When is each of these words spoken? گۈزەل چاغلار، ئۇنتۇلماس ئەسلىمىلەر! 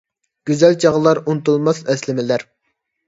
گۈزەل 0.49 0.77
چاغلار، 0.85 1.21
ئۇنتۇلماس 1.27 1.83
ئەسلىمىلەر! 1.93 2.47